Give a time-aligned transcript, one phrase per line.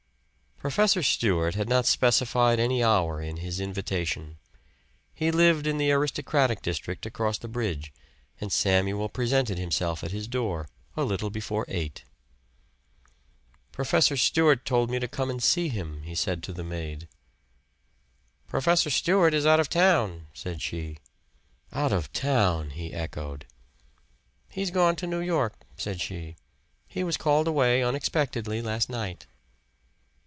[0.69, 4.37] Professor Stewart had not specified any hour in his invitation.
[5.11, 7.91] He lived in the aristocratic district across the bridge
[8.39, 12.03] and Samuel presented himself at his door a little before eight.
[13.71, 17.07] "Professor Stewart told me to come and see him," he said to the maid.
[18.47, 20.99] "Professor Stewart is out of town," said she.
[21.73, 23.47] "Out of town!" he echoed.
[24.47, 26.35] "He's gone to New York," said she.
[26.87, 29.25] "He was called away unexpectedly last night."